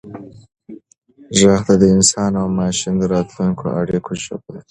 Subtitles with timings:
[1.39, 4.59] ږغ د انسان او ماشین د راتلونکو اړیکو ژبه ده.